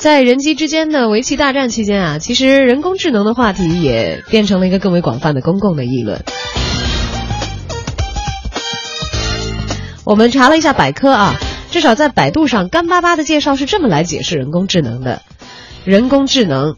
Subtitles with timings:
[0.00, 6.24] 在人机之间的围棋大战期间啊，其实人工智能的话题也变成了一个更为广泛的公共的议论。
[10.04, 11.34] 我们查了一下百科啊，
[11.70, 15.20] 至少在百度上干巴巴的介绍是这么来解释人工智能的：
[15.84, 16.76] 人工智能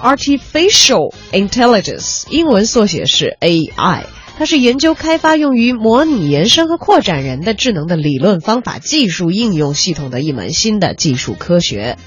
[0.00, 4.04] （Artificial Intelligence），英文缩写是 AI。
[4.40, 11.98] 它是研究开发用于模拟延伸和扩展人的智能的理论方法、技术应用系统的一门新的技术科学。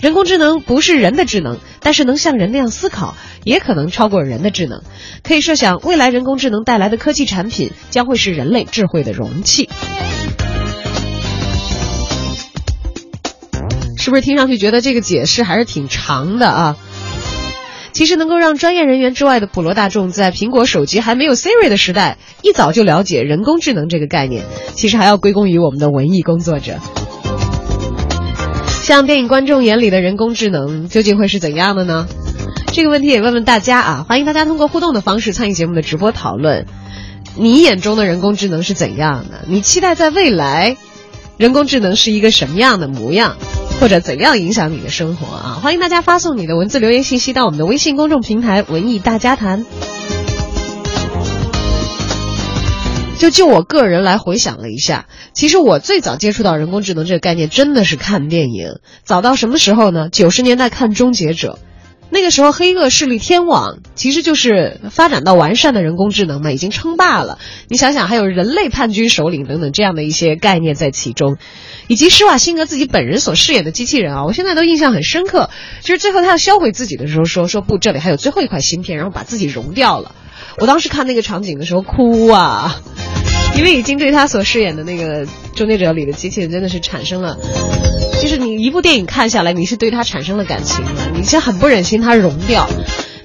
[0.00, 4.84] 人工智能不是人的智能，但是能像人那样思考，也可能超过人的智能。
[5.24, 9.68] 可以设想，未来人工智能带来的科技产品将会是人类智慧的容器。
[13.98, 16.76] 是不是听上去觉得这个解释还是挺长的啊？
[17.96, 26.74] 其实能够让专业人员之外的普罗大众在苹果手机还没有 Siri 的时代，一早就了解人工智能这个概念，其实还要归功于我们的文艺工作者。
[28.82, 32.06] 像电影观众眼里的人工智能究竟会是怎样的呢？
[32.66, 34.04] 这个问题也问问大家啊！
[34.06, 36.66] 欢迎大家通过互动的方式参与节目的直播讨论。
[37.34, 39.46] 你眼中的人工智能是怎样的？
[39.48, 40.76] 你期待在未来，
[41.38, 43.38] 人工智能是一个什么样的模样？
[43.80, 45.60] 或者怎样影响你的生活啊？
[45.62, 49.64] 欢迎大家发送你的文字留言信息到我们的微信公众平台“文艺大家谈”。
[53.18, 58.80] 就就我个人来回想了一下，其实我最早接触到人工智能这个概念，真的是看电影。
[59.04, 60.08] 早到什么时候呢？
[60.10, 61.58] 九十年代看《终结者》。
[62.08, 67.38] 那个时候，黑恶势力天网其实就是发展到完善的人工智能嘛，已经称霸了。
[67.68, 71.36] 你想想，还有人类叛军首领等等这样的一些概念在其中，
[71.88, 75.50] 以及施瓦辛格自己本人所饰演的机器人啊，我现在都印象很深刻。
[75.82, 80.14] 就是最后他要销毁自己的时候，说说不，这里还有最后一块芯片，然后把自己融掉了。
[80.58, 82.80] 我当时看那个场景的时候哭啊，
[83.56, 87.38] 因为已经对他所饰演的那个终结者里的机器人真的是产生了。
[88.20, 92.68] 就是你一部电影看下来，你是对它产生了感情的，你是很不忍心它融掉，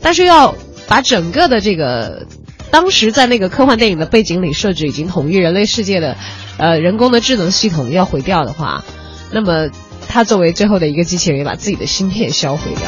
[0.01, 0.55] 但是要
[0.87, 2.27] 把整个的这个
[2.71, 6.17] 当时在那个科幻电影的背景里设置已经统一人类世界的，
[6.57, 8.83] 呃，人工的智能系统要毁掉的话，
[9.31, 9.69] 那么
[10.07, 12.83] 他作为最后的一个机器人，也把自己的芯片销毁掉。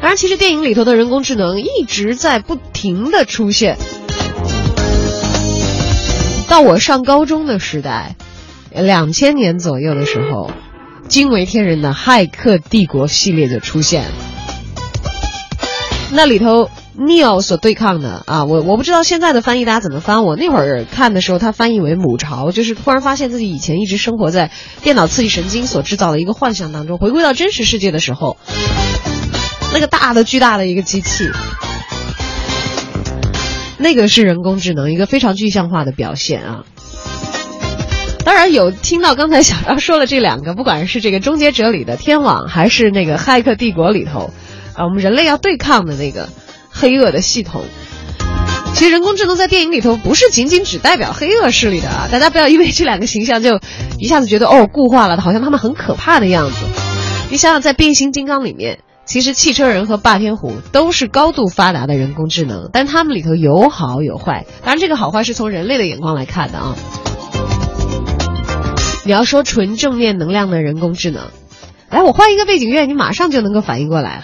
[0.00, 3.76] 当然，其实电影里头的人工智能一直在不停的出现，
[6.50, 8.16] 到我上高中的时代。
[8.72, 10.50] 两千年左右的时候，
[11.06, 14.04] 惊为天人的《骇客帝国》系列就出现。
[16.10, 16.68] 那里头
[16.98, 20.24] ，Neo 所对抗的啊，我我不知道现在的翻译大家怎么翻。
[20.24, 24.50] 我那会儿看的时候，它翻译为母巢，就是突然发现自己以前一直生活在
[24.82, 28.36] 电脑刺激神经所制造的一个幻想当中，回归到真实世界的时候，
[29.72, 31.28] 那个大的巨大的一个机器，
[33.80, 36.64] 那个是人工智能一个非常具象化的表现啊。
[38.24, 44.30] 当然有听到刚才小张说的这两个，不管是这个《终结者》里的天网，还是那个《骇客帝国》里头，
[44.74, 46.28] 啊，我们人类要对抗的那个
[46.70, 47.64] 黑恶的系统。
[48.74, 53.58] 其实人工智能在电影里头不是仅仅只代表黑恶势力的啊，大家不要因为这两个形象就
[53.98, 56.56] 一下子觉得哦固化了，好像他们很可怕的样子。
[57.30, 58.80] 你想想，在变形金刚里面，
[59.10, 64.46] 其实汽车人和霸天虎都是高度发达的人工智能，但他们里头有好有坏。
[64.62, 66.76] 当然，这个好坏是从人类的眼光来看的啊。
[69.04, 71.24] 你要说纯正面能量的人工智能，
[71.90, 74.22] 来，我换一个背景乐，你马上就能够反应过来了。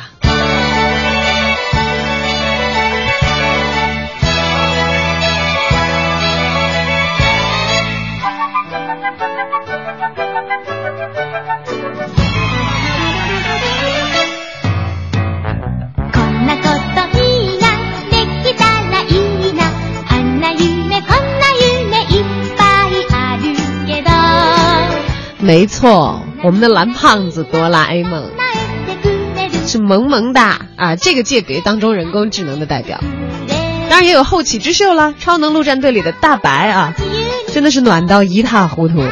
[25.77, 28.31] 错，我们的蓝胖子哆啦 A 梦
[29.67, 30.97] 是萌萌哒啊！
[30.97, 32.99] 这个界别当中人工智能的代表，
[33.91, 35.13] 当然也有后起之秀了。
[35.21, 36.95] 超能陆战队里的大白啊，
[37.53, 39.05] 真的是暖到一塌糊涂。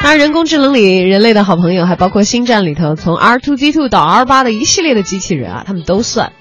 [0.00, 6.32] 当然，人工智能里人类的好朋友还包括星战里头从 R two D two 到 R 八的一系列的机器人啊，他们都算。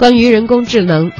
[0.00, 1.12] 关于人工智能，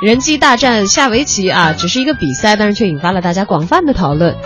[0.00, 4.36] 人机大战下围棋啊，只是一个比赛，但是却引发了大家广泛的讨论。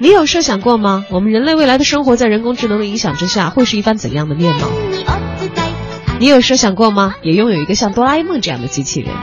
[0.00, 1.04] 你有设想过吗？
[1.08, 4.68] 我们人类未来的生活在人工智能的影响之下，会是一番怎样的面貌？
[6.18, 7.14] 你有设想过吗？
[7.22, 9.14] 也拥有一个像哆啦 A 梦这样的机器人？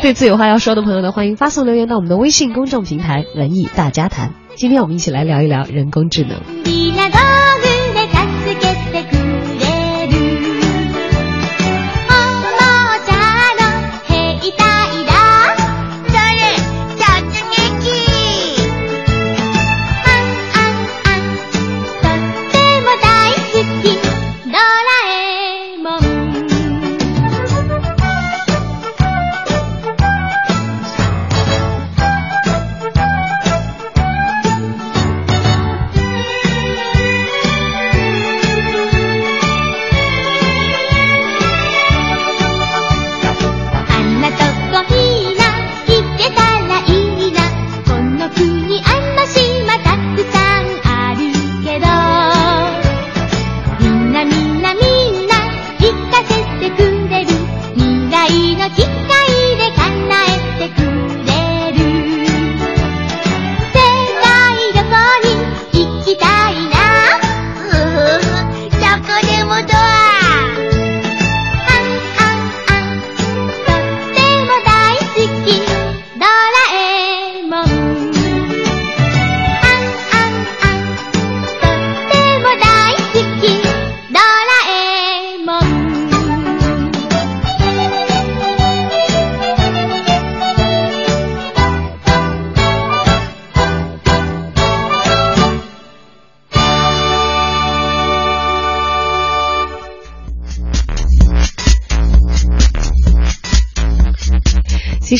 [0.00, 4.32] 对此有话要说的朋友呢，欢迎发送留言到我们的微信公众平台“文艺大家谈”。
[4.56, 6.40] 今天我们一起来聊一聊人工智能。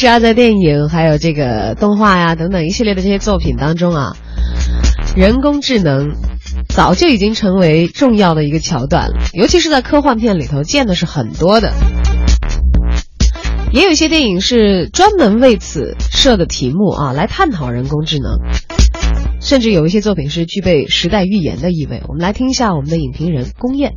[0.02, 4.16] 实啊，在电影还有这个动画呀等等一系列的这些作品当中啊，
[5.14, 6.16] 人工智能
[6.68, 11.72] 早就已经成为重要的一个桥段了，尤其是在科幻片里头见的是很多的。
[13.70, 18.40] 也有一些电影是专门为此设的题目啊，来探讨人工智能。
[19.40, 22.02] 甚至有一些作品是具备时代预言的意味。
[22.08, 23.94] 我们来听一下我们的影评人龚燕。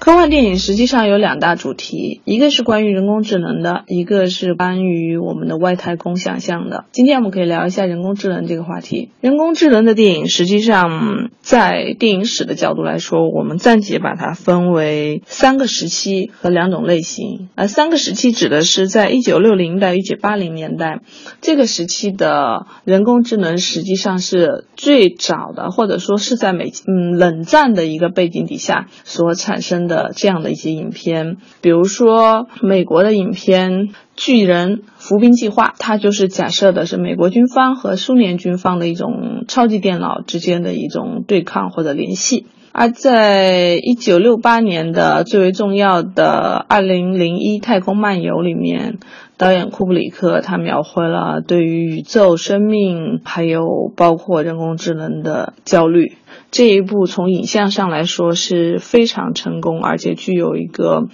[0.00, 6.84] 科幻电影实际上有两大主题，一个是关于人工智能的，一个是关于我们的外太空想象的。
[6.92, 9.10] 今天我们可以聊一下人工智能这个话题。
[9.20, 17.48] 人工智能的电影实际上在电影史的角度来说，我们暂且把它分为三个时期和两种类型。
[17.56, 21.00] 呃，三个时期指的是在一九六零到一九八零年代
[21.40, 29.87] 这个时期的人工智能，实际上是最早的，或者说是在美嗯冷战的一个背景底下所产生。
[29.88, 33.72] 的这样的一些影片，比如说美国的影片
[34.14, 42.46] 《巨人伏兵计划》，它就是假设的是美国军方和苏联军方的一种超级电脑之间的一种对抗或者联系。
[42.70, 48.98] 而在一九六八年的最为重要的《二零零一太空漫游》里面，
[49.38, 56.18] 导演库布里克他描绘了对于宇宙、生命还有包括人工智能的焦虑。
[56.50, 61.08] 这一部从影像上来说是非常成功，而且具有一个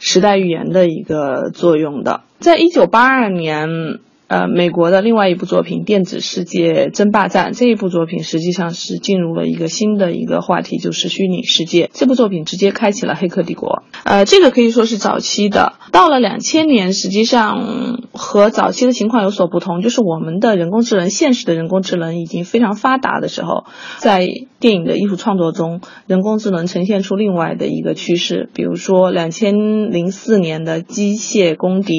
[0.00, 2.22] 时代语言的一个作用的。
[2.40, 4.00] 在一九八二年。
[4.28, 11.88] 呃，美国的另外一部作品《电子世界争霸战》这一部作品实际上是进入了一个新的一个话题，就是虚拟世界。
[11.94, 13.82] 这部作品直接开启了《黑客帝国》。
[14.04, 15.72] 呃，这个可以说是早期的。
[15.92, 23.64] 到了两千年，实际上和早期的情况有所不同，就是我们的人工智能，现实的人工智能已经非常发达的时候，
[23.96, 24.28] 在
[24.60, 28.50] 电影的艺术创作中，人工智能呈现出另外的一个趋势。
[28.52, 31.94] 比如说，两千零四年的《机械公敌》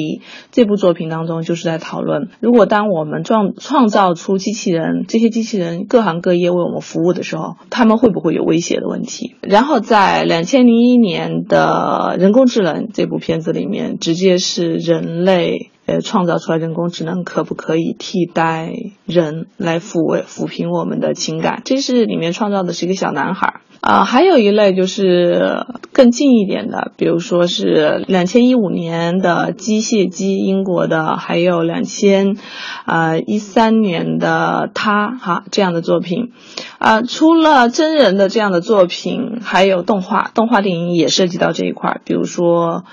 [0.52, 2.19] 这部作品当中，就是在讨论。
[2.40, 9.36] 如果当我们创创造出机器人，这些机器人各行各业为我们服务的时候，他们会不会有威胁的问题？
[9.42, 18.72] 然后在两千零一年的人工智能这部片子里面，直接是人类呃创造出来人工智能可不可以替代
[19.06, 21.62] 人来抚慰抚平我们的情感？
[21.64, 23.60] 这是里面创造的是一个小男孩。
[23.90, 32.36] 啊，还有一类就是更近一点的，比如说是两千一五年的《机械姬》，英国的，还有两千，
[32.84, 36.30] 啊一三年的《他》哈这样的作品，
[36.78, 42.84] 啊，除了真人的这样的作品，还有动画，动画电影也涉及到这一块，比如说。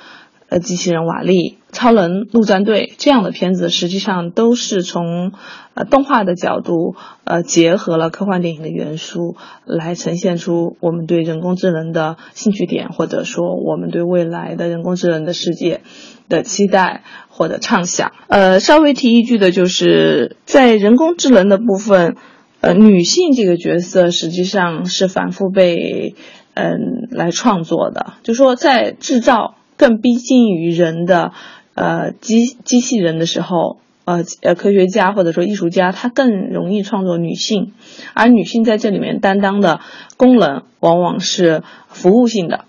[0.50, 5.34] 呃，机器人瓦力、超人陆战队这样的片子，实际上都是从
[5.77, 15.81] 呃动画的角度，呃结合了科幻电影的元素，来呈现出我们对人工智能的兴趣点，或者说我们对未来的人工智能的世界
[16.27, 18.12] 的期待或者畅想。
[18.27, 22.15] 呃，稍微提一句的就是，在人工智能的部分，
[22.62, 26.15] 呃，女性这个角色实际上是反复被
[26.55, 29.53] 嗯来创作的，就说在制造。
[29.79, 31.34] 更逼近于人的，
[31.75, 37.73] 呃，机机器人的时候，呃呃，科学家或者说艺术家，他更容易创作女性，
[38.13, 39.81] 而女性在这里面担当的
[40.15, 42.63] 功能往往是服务性的，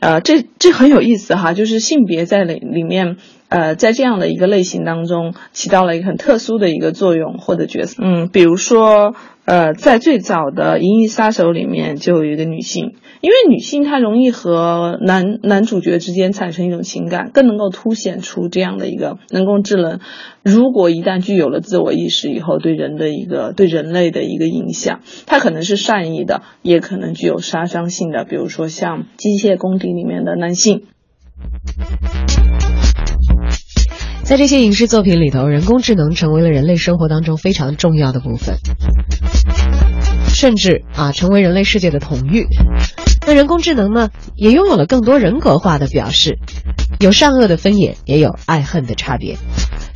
[0.00, 3.18] 呃，这这很有意思哈，就是性别在里里面，
[3.50, 9.14] 呃，在这样的一个类型当中起到了一个很特殊的一个作用或者角色，嗯，比如说。
[9.46, 19.98] 呃，在最早的《银翼杀手》里面就有一个女性，因为女性她容易和男男主角之间产生一种情感，更能够凸显出这样的一个人工智能，
[20.44, 30.82] 如果一旦具有了自我意识以后，对人的一个对人类的一个影响，它可能是善意的，也可能具有杀伤性的，比如说像《机械公敌》里面的男性。
[34.30, 38.58] 在这些影视作品里头，人工智能成为了人类生活当中非常重要的部分，
[40.28, 42.46] 甚至啊成为人类世界的统御。
[43.26, 46.38] 那人工智能呢，也拥有了更多人格化的表示，
[47.00, 49.34] 有善恶的分野，也有爱恨的差别。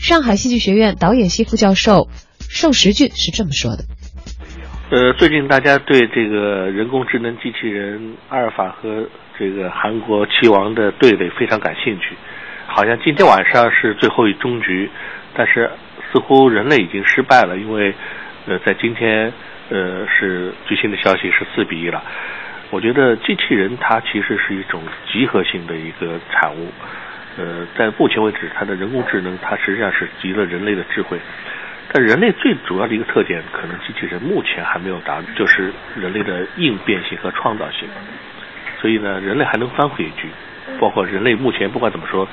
[0.00, 2.08] 上海戏剧学院导演系副教授
[2.40, 3.84] 寿时俊是这么说的：
[4.90, 9.06] 呃，最近大家对这个人工智能机器人阿尔法和
[9.38, 12.16] 这个韩国棋王的对垒非常感兴趣。
[12.74, 14.90] 好像今天晚上是最后一终局，
[15.32, 15.70] 但是
[16.12, 17.94] 似乎人类已经失败了，因为
[18.48, 19.32] 呃，在今天
[19.70, 22.02] 呃是最新的消息是四比一了。
[22.70, 26.72] 我觉得机器人它其实是一种集合性的一个产物，
[27.38, 31.16] 呃，在目前为止，它的人工智能它实际上是集了人类的智慧，
[31.92, 37.88] 但人类最主要的一个特点，可能机器人目前还没有达，就是人类的应变性和创造性。
[38.80, 40.26] 所以呢，人类还能翻回一局，
[40.80, 42.28] 包括人类目前不管怎么说。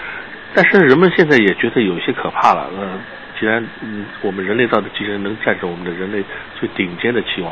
[0.53, 2.70] 但是人们现在也觉得有些可怕了。
[2.77, 3.00] 呃，
[3.39, 6.24] 既然嗯我们人类造的机器人能战胜我们的人类
[6.60, 7.51] 最顶尖的棋王，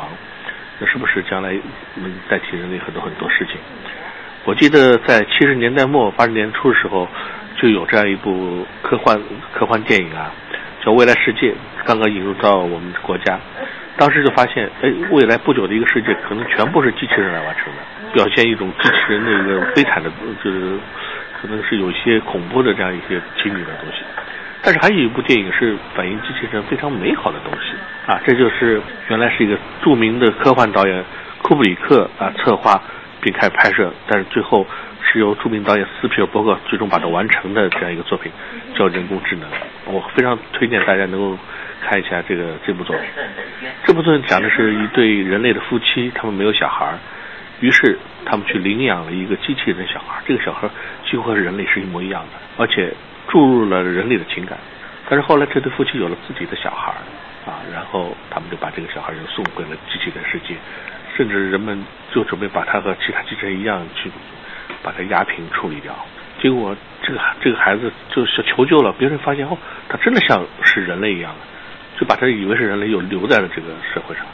[0.78, 1.52] 那是不是将来
[1.96, 3.56] 能代替人类很多很多事情？
[4.44, 7.06] 我记得在七十年代末八十年初的时候，
[7.60, 9.20] 就有这样一部科幻
[9.52, 10.32] 科幻电影啊，
[10.84, 11.52] 叫《未来世界》，
[11.84, 13.38] 刚刚引入到我们国家。
[13.98, 20.10] 当时就发现，哎，未来不久的一个世界可能全部是机器人来完成的，表现一种机器人的一个悲惨的，
[20.42, 20.78] 就是
[21.40, 24.02] 可能是有一些恐怖的这样一些情景的东西。
[24.62, 27.74] 但是还有一部电影是反映机器人非常美好的东西
[28.06, 31.04] 啊，这就是原来是一个著名的科幻导演
[31.42, 32.80] 库布里克啊策划
[33.22, 34.66] 并开始拍摄，但是最后
[35.02, 38.30] 是由著名导演斯皮尔伯格最终把它完成的这样一个作品，
[38.74, 39.48] 叫《人工智能》。
[39.86, 41.38] 我非常推荐大家能够。
[41.82, 43.06] 看一下这个这部作品，
[43.86, 46.92] 这部作品讲的是一对人类的夫妻，他们没有小孩，
[47.60, 50.68] 于是他们去领养了一个机器人小孩，这个小孩
[51.10, 52.94] 几乎和人类是一模一样的，而且
[53.28, 54.56] 注入了人类的情感。
[55.08, 56.92] 但是后来这对夫妻有了自己的小孩，
[57.44, 60.54] 啊，然后他们就把这个小孩又送回了机器的世界，
[61.16, 64.10] 甚至人们就准备把他和其他机器人一样去
[64.82, 65.92] 把他压平处理掉。
[66.40, 71.38] 结果这个这个孩子就是求救了，别人发现哦，他真的像是人类一样的。
[71.98, 74.24] 就把他以为是人类，又留在了这个社会上，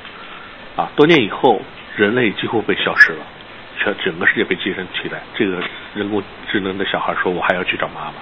[0.77, 1.61] 啊，多年以后，
[1.97, 3.27] 人类几乎被消失了，
[3.79, 5.21] 全整个世界被机器人取代。
[5.35, 5.63] 这个
[5.95, 8.15] 人工智能的小孩说：“我还要去找妈妈。”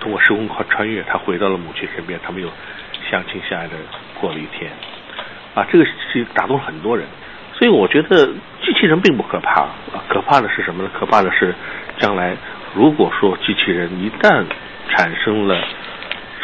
[0.00, 2.48] 通过时空穿穿越，他回到了母亲身边，他们又
[3.10, 3.74] 相亲相爱的
[4.20, 4.70] 过了一天。
[5.54, 7.06] 啊，这个是打动了很多人，
[7.54, 8.26] 所以我觉得
[8.62, 10.90] 机器人并不可怕，啊，可怕的是什么呢？
[10.98, 11.54] 可怕的是
[11.98, 12.36] 将来
[12.74, 14.44] 如果说机器人一旦
[14.90, 15.56] 产生了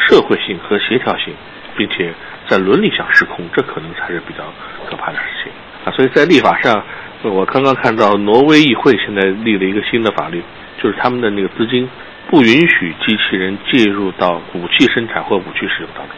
[0.07, 1.33] 社会性和协调性。
[1.77, 2.13] 并且
[2.49, 4.43] 在伦理上失控，这可能才是比较
[4.89, 5.51] 可怕的事情
[5.85, 5.87] 啊！
[5.95, 6.83] 所以在立法上，
[7.23, 10.41] 我刚刚看到挪威议会现在立了一个新的法律，
[10.81, 11.87] 就是他们的那个资金
[12.29, 16.15] 不允许机器人介入到武器生产或武器使用当中。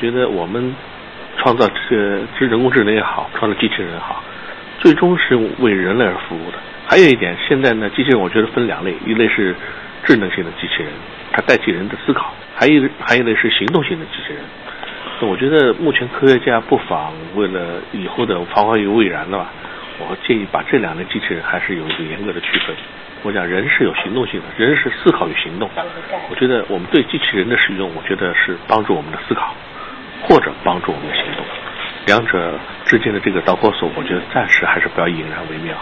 [0.00, 0.74] 觉得我们
[1.38, 4.22] 创造这个这人工智能也好，创造机器人也好，
[4.80, 6.58] 最终是为人类而服务的。
[6.86, 9.54] 还有一点，现在呢，机器人我觉得分两类，一类是
[10.04, 10.92] 智能性的机器人，
[11.32, 12.24] 它代替人的思考；
[12.54, 14.42] 还一还一类是行动性的机器人。
[15.22, 19.50] 我觉得目前科学家不妨为了以后的防患于未然的吧，
[19.98, 22.74] 我建议把这两类机器人还是有一个严格的区分。
[23.22, 25.70] 我讲人是有行动性的，人是思考与行动。
[26.28, 29.54] 我觉得我们对机器人的使用，我觉得是帮助我们的思考，
[30.22, 31.44] 或者帮助我们的行动。
[32.06, 35.74] 两者之间的这个导火索，我觉得暂时还是不要引燃为妙。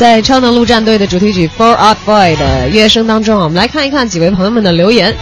[0.00, 5.14] 在超能陆战队的主题曲《For Art Boy》的乐声当中啊，我们来看一看几位朋友们的留言。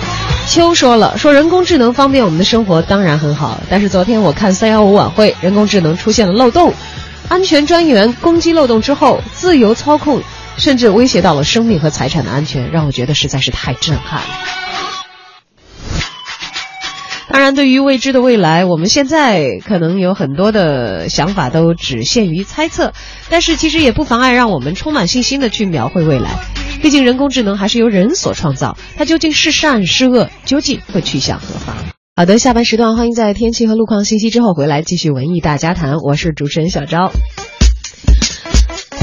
[0.47, 6.73] 秋说了，说人工智能方便我们的生活当然很好，但是昨天我看三幺五晚会，人工智能出现了漏洞，
[7.29, 10.23] 安全专员攻击漏洞之后，自由操控，
[10.57, 14.29] 甚至威胁到了生命和财产的安全，让我觉得实在是太震撼了。
[17.31, 22.93] 当然，对于未知的未来，我们现在可能有很多的想法都只限于猜测，
[23.29, 26.31] 但是其实也不妨碍让我们充满信心的去描绘未来。
[26.83, 31.77] 毕竟人工智能还是由人所创造，它究竟是善是恶，究竟会去向何方？
[32.17, 37.13] 好的，下半时段欢迎在天气和路况信息之后回来继续文艺大家谈，我是主持人小昭。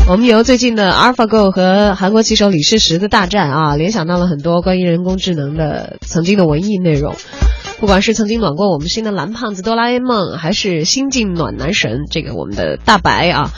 [0.08, 7.16] 我们由最近的 AlphaGo 和韩国棋手李世石的大战啊，联想到了很多关于人工智能的曾经的文艺内容。
[7.80, 13.52] 不管是曾经暖过我们心的蓝胖子哆啦 A 梦，还是新晋暖男神这个我们的大白啊，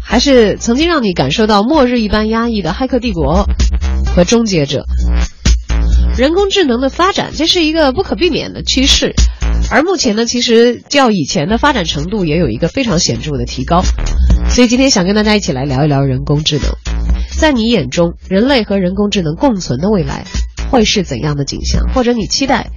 [0.00, 3.46] 还是曾经让你感受到末日一般压抑的《骇客帝国》
[4.14, 4.84] 和《终结者》，
[6.18, 9.14] 人工智能的发展这是一个不可避免的趋势，
[9.70, 13.82] 而目前呢，其实较以前的发展程度也有一个非常显著的提高，
[14.50, 16.66] 所以今天想跟大家一起来聊一聊人工智能，
[17.38, 20.24] 在你眼中，人类和人工智能共存的未来
[20.70, 22.70] 会是怎样的景象，或者你期待？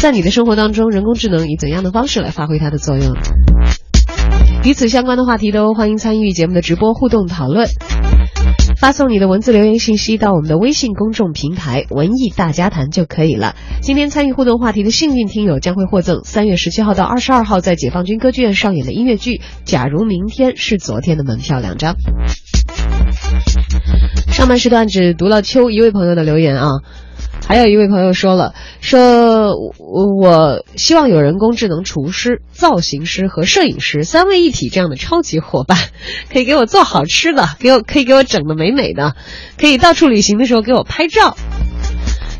[0.00, 3.14] 在你的生活当中，人工智能以怎样的方式来发挥它的作用？
[4.64, 7.68] 与此相关的话题都欢迎参与节目的直播互动讨论，
[8.78, 13.54] 发送你的文字留言信息到我们的微信公众平台“文艺大家谈”就可以了。
[13.82, 19.32] 今天参与互动话题的幸运听友将会获赠三月十七号到二十二号在解放军歌剧院上演的音乐剧
[19.64, 21.96] 《假如明天是昨天》的门票两张。
[24.32, 26.68] 上半时段只读了秋一位朋友的留言啊。
[27.46, 35.76] 还有一位朋友说了，说我希望有人工智能厨师、造型师和摄影师三位一体这样的超级伙伴，
[36.32, 39.16] 可以给我做好吃的，给我可以给我整的美美的，
[39.58, 41.36] 可以到处旅行的时候给我拍照，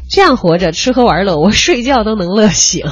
[0.09, 2.85] 这样活着吃喝玩乐，我睡觉都能乐醒。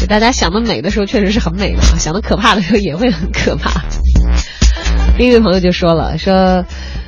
[0.00, 3.82] 就大家想的美的时候，确实是很美的；想的可怕的时候，也会很可怕。
[5.18, 6.64] 另一位朋友就说了，说。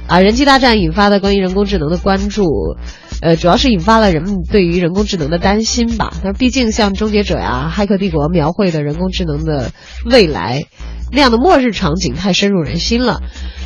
[0.06, 2.44] 啊，人机大战引发的关于人工智能的关注，
[3.20, 6.12] 呃，主要是引发了人们对于人工智能的担心吧。
[6.22, 9.72] 但毕竟像《终结者》呀、《骇客帝国》描绘的人工智能的
[10.04, 10.64] 未来
[11.12, 13.20] 那样的末日场景太深入人心了。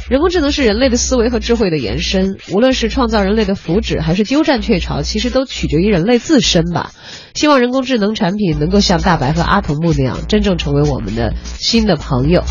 [0.09, 6.93] 人工智能是人类的思维和智慧的延伸，无论是创造人类的福祉，还是鸠占鹊巢，其实都取决于人类自身吧。
[7.35, 12.43] 希望人工智能产品能够像大白和阿童木那样，真正成为我们的新的朋友。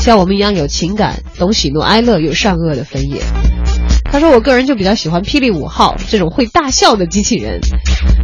[0.00, 3.20] 像我们一样有情感、懂喜怒哀乐、有善恶的分野。
[4.12, 7.60] 他说：“我个人就比较喜欢霹雳五号这种会大笑的机器人，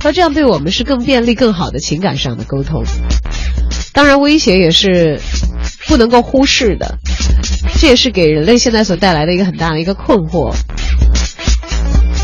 [0.01, 2.83] 他这样对我们是更便利、更好的情感上的沟通。
[3.92, 5.20] 当然，威胁也是
[5.87, 6.99] 不能够忽视的，
[7.81, 10.55] 这也是给人类现在所带来的一个很大的一个困惑。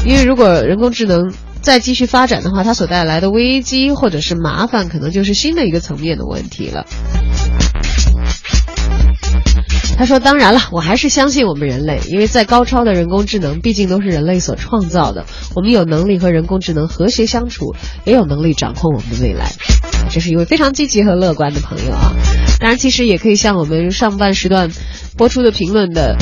[0.04, 6.84] 因为如果人工智能再继续发展的话，它所带来的危机或者是麻烦，可能就是新的一个层面的问题了。”
[9.96, 15.26] 他说：“当然了，我还是相信我们人类，因为在高超的人工智能，毕竟都是人类所创造的。
[15.54, 17.74] 我们有能力和人工智能和谐相处，
[18.04, 19.52] 也有能力掌控我们的未来。”
[20.10, 22.12] 这是一位非常积极和乐观的朋友啊！
[22.58, 24.70] 当然，其实也可以像我们上半时段
[25.16, 26.16] 播出的评论的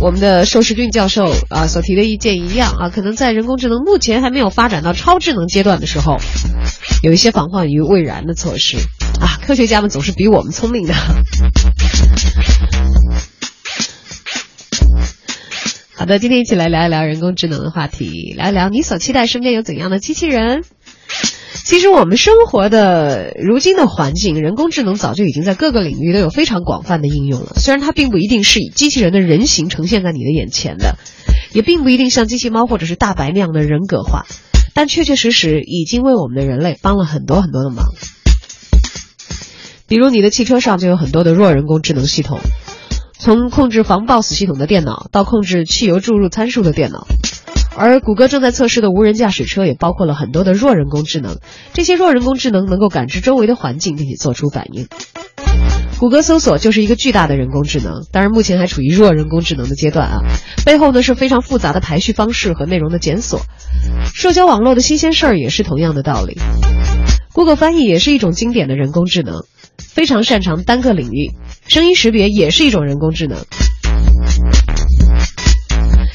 [0.00, 6.18] 我们的寿世俊教授啊所提的意见一样啊，可能在人工智能目前还没有发展到超智能阶段的时候，
[7.02, 8.76] 有一些防患于未然的措施
[9.20, 9.40] 啊。
[9.44, 10.94] 科学家们总是比我们聪明的。
[16.06, 20.62] 好的，今天一起来聊一聊人工智能的话题，聊一聊你所期待身边有怎样的机器人。
[21.64, 27.54] 其实我们生活的如今的环境，人工智能早就已经在各个领域都有非常广泛的应用了。
[27.56, 30.96] 虽然它并不一定是以机器人的人形呈现在你的眼前的，
[31.52, 34.26] 也并不一定像机器猫或者是大白那样的人格化，
[34.74, 37.84] 但确确实实已经为我们的人类帮了很多很多的忙。
[39.88, 42.38] 比如你的汽车上就有很多的弱人工智能系统。
[43.18, 47.06] 从控制防抱死系统的电脑到控制汽油注入参数的电脑，
[47.76, 51.38] 而谷歌正在测试的无人驾驶车也包括了很多的弱人工智能。
[51.72, 54.86] 这些弱人工智能能够感知周围的环境，并且做出反应。
[55.98, 60.18] 谷歌搜索就是一个巨大的人工智能，当然目前还处于弱人工智能的阶段啊。
[60.64, 63.40] 背后呢是非常复杂的排序方式和内容的检索。
[64.14, 66.38] 社交网络的新鲜事儿也是同样的道理。
[67.32, 69.44] Google 翻译也是一种经典的人工智能。
[69.78, 71.32] 非常擅长单个领域，
[71.68, 73.38] 声音识别也是一种人工智能。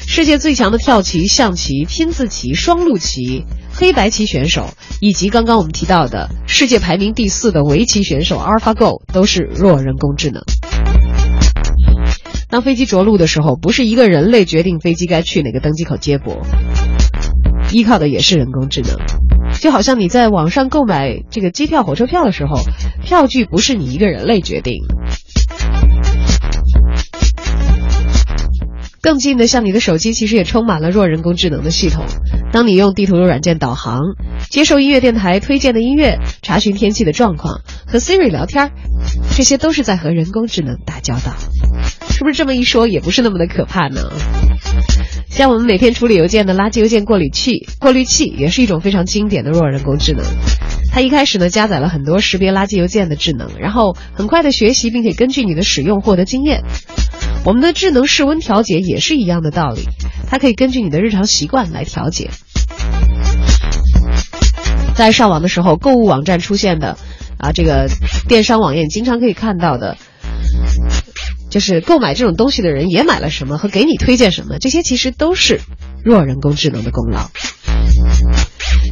[0.06, 4.68] 世界最强的跳棋、象棋、拼字棋、双陆棋，黑白棋选手
[5.00, 10.42] 以及刚刚我们提到的世界排名第四的围棋选手 AlphaGo 都是弱人工智能。
[12.48, 16.42] 当飞机着陆的时候，不是一个人类决定飞机该去哪个登机口接驳，
[17.70, 18.96] 依靠的也是人工智能。
[19.60, 22.60] 就好像你在网上购买这个机票、火车票的时候，
[23.02, 24.82] 票据不是你一个人类决定。
[29.02, 32.04] 更近的，像你的手机其实也充满了弱人工智能的系统。
[32.52, 33.98] 当你用地图软件导航、
[34.48, 38.70] 接受音乐电台推荐的音乐、查询天气的状况、和 Siri 聊天，
[39.36, 41.34] 这些都是在和人工智能打交道。
[42.10, 44.08] 是不是这么一说，也不是那么的可怕呢？
[45.28, 50.24] 像我们每天处理邮件的垃圾邮件过滤器，过滤器也是一种非常经典的弱人工智能。
[50.92, 56.62] 它一开始呢，加载了很多识别垃圾邮件的智能，然后很快的学习，并且根据你的使用获得经验。
[57.44, 59.88] 我们的智能室温调节也是一样的道理，
[60.28, 62.30] 它可以根据你的日常习惯来调节。
[64.94, 66.96] 在上网的时候，购物网站出现的
[67.38, 67.88] 啊，这个
[68.28, 69.96] 电商网页经常可以看到的，
[71.50, 75.60] 就是购买这种东西的人也买了什么和给你推荐什么，这些其实都是
[76.04, 77.30] 弱人工智能的功劳。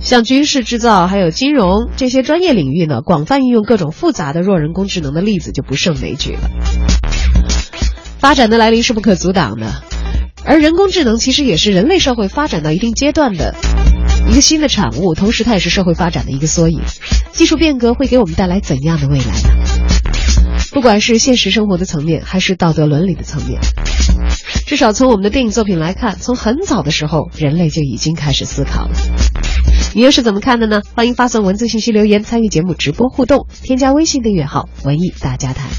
[0.03, 6.51] 像军事制造还有金融这些专业领域呢，广泛应用各种复杂的弱人工智能的例子就不胜枚举了。
[8.21, 9.83] 发展的来临是不可阻挡的，
[10.45, 13.55] 而人工智能其实也是人类社会发展到一定阶段的
[14.31, 16.83] 一个新的产物，同时它也是社会发展的一个缩影。
[17.33, 19.65] 技术变革会给我们带来怎样的未来呢？
[20.71, 23.59] 不管是现实生活的层面，还是道德伦理的层面，
[24.67, 28.91] 至少从我们的电影作品来看，从很早的时候，人类就已经开始思考了。
[29.95, 30.83] 你又是怎么看的呢？
[30.95, 35.71] 欢迎发送文字信息留言参与节目直播互动，添加微信订阅号“文艺大家谈”。